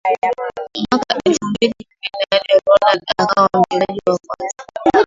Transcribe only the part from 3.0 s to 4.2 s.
akawa mchezaji wa